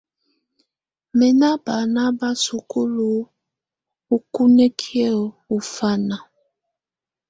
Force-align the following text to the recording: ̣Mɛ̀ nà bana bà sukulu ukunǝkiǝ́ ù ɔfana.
̣Mɛ̀ 1.13 1.31
nà 1.39 1.49
bana 1.63 2.03
bà 2.19 2.29
sukulu 2.43 3.09
ukunǝkiǝ́ 4.15 5.11
ù 5.55 5.57
ɔfana. 5.57 6.17